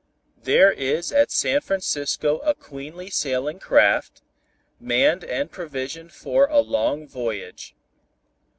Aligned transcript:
"There 0.45 0.71
is 0.71 1.11
at 1.11 1.29
San 1.29 1.61
Francisco 1.61 2.39
a 2.39 2.55
queenly 2.55 3.11
sailing 3.11 3.59
craft, 3.59 4.23
manned 4.79 5.23
and 5.23 5.51
provisioned 5.51 6.11
for 6.11 6.47
a 6.47 6.57
long 6.61 7.07
voyage. 7.07 7.75